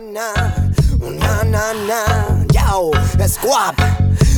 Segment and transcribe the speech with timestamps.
[0.00, 0.32] Na,
[1.04, 2.00] na, na, na.
[2.48, 2.92] Yo,
[3.28, 3.76] Squab,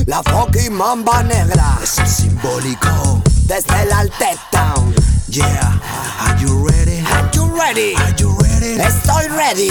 [0.04, 1.78] la fucking mamba negra.
[1.80, 3.22] Es simbólico.
[3.46, 4.92] Desde el Altet Town.
[5.28, 5.78] Yeah,
[6.18, 6.98] are you ready?
[7.06, 7.94] Are you ready?
[7.94, 8.80] Are you ready?
[8.82, 9.70] Estoy ready.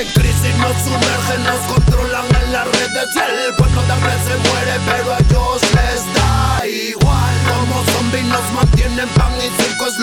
[0.00, 5.14] En crisis nos sumergen, nos controlan en las redes el pueblo también se muere, pero
[5.14, 7.34] a ellos les da igual.
[7.46, 9.98] Como zombies nos mantienen pan y circo es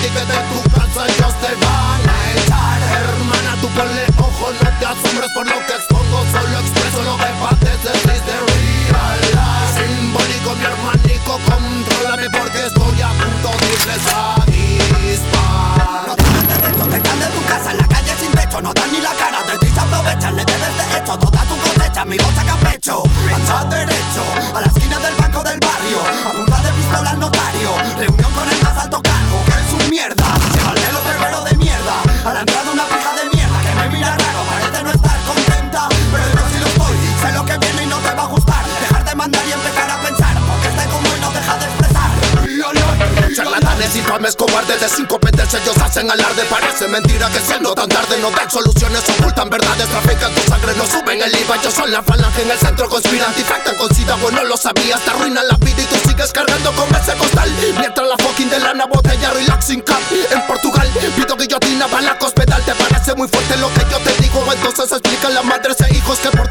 [0.00, 2.80] ready que de tu casa ellos te van a echar.
[3.02, 5.79] Hermana, tú ponle ojo, no te asombres por lo que
[44.10, 48.30] infames, cobardes de cinco petes Ellos hacen alarde, parece mentira que siendo tan tarde No
[48.30, 52.42] dan soluciones, ocultan verdades Trafican tu sangre, no suben el IVA Ellos son la falange
[52.42, 55.86] en el centro, conspiran Infectan con sida, bueno lo sabías Te arruinan la vida y
[55.86, 57.50] tú sigues cargando con ese costal.
[57.78, 62.74] Mientras la fucking de lana botella Relaxing cup en Portugal Pido guillotina, balacos, pedal Te
[62.74, 66.30] parece muy fuerte lo que yo te digo Entonces explican las madres e hijos Que
[66.30, 66.50] por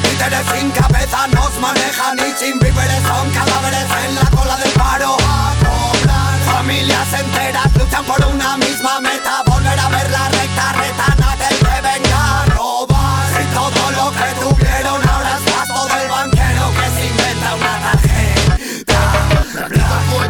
[0.00, 5.16] títeres sin cabeza nos manejan y sin víveres son cadáveres en la cola del paro
[5.26, 6.38] a cobrar.
[6.56, 12.42] Familias enteras luchan por una misma meta, volver a ver la recta retana que venga
[12.42, 13.42] a robar.
[13.42, 18.08] Y todo lo que tuvieron ahora es gasto del banquero que se inventa una tarjeta.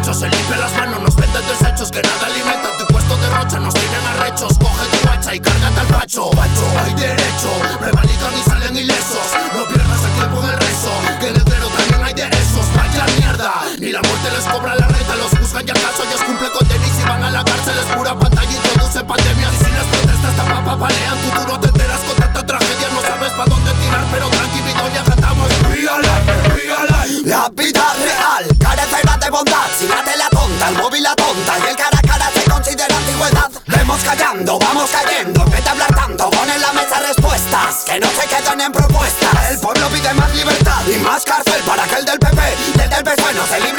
[0.09, 2.75] Se limpian las manos, nos venden desechos que nada alimentan.
[2.79, 4.57] Tu puesto de rocha, nos tienen arrechos.
[4.57, 6.31] Coge tu hacha y cárgate al facho.
[6.31, 7.49] Facho, hay derecho,
[7.79, 9.48] prevalican y salen ilesos.
[15.65, 18.51] Y acaso ellos cumplen condena y si van a la cárcel es pura pantalla.
[18.51, 21.17] Introducen pandemias y si las protestas tampoco papalean.
[21.21, 22.87] Tu duro te enteras con tanta tragedia.
[22.93, 25.49] No sabes pa' dónde tirar, pero tranquilo, ya cantamos.
[25.69, 26.89] Real life, real.
[27.29, 31.69] La vida real carecerá de bondad Si la tela tonta, el móvil la tonta Y
[31.69, 36.61] el cara a cara se considera antigüedad Vemos callando, vamos cayendo En vez pon en
[36.61, 40.97] la mesa respuestas Que no se queden en propuestas El pueblo pide más libertad y
[41.03, 42.41] más cárcel Para que el del PP
[42.75, 43.03] y el del
[43.35, 43.78] no se libra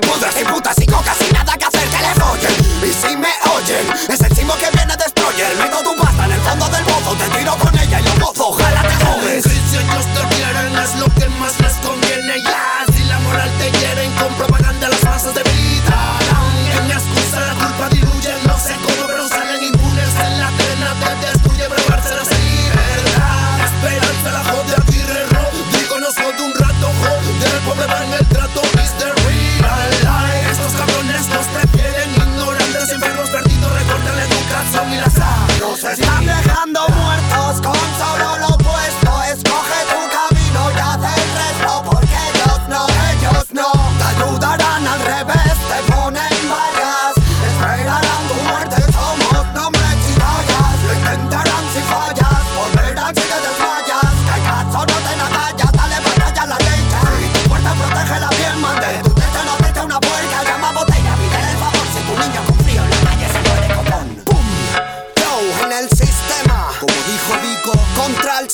[0.00, 0.81] retén que se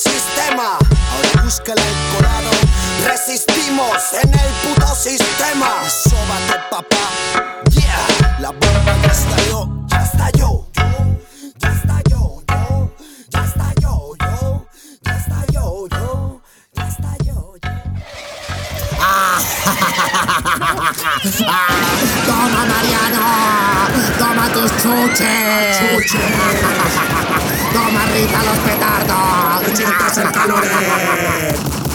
[0.09, 0.79] sistema.
[1.13, 2.51] ahora búscala el colado.
[3.07, 5.69] Resistimos en el puto sistema.
[5.89, 7.05] Sóbate, papá.
[7.71, 9.69] Yeah, La bomba ya estalló.
[9.89, 10.67] ya está yo.
[11.61, 12.91] Ya está yo, yo.
[13.31, 14.67] Ya está yo, yo.
[15.03, 16.41] Ya está yo, yo.
[16.75, 17.71] Ya está yo, yo.
[22.27, 23.27] Toma Mariano,
[24.19, 25.79] toma tus chuches.
[27.73, 29.28] Toma Rita los petardos.
[29.75, 31.88] Chuches el calor.